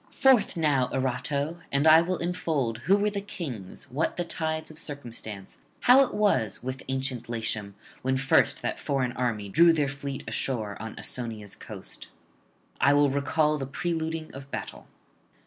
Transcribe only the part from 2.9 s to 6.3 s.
were the kings, what the tides of circumstance, how it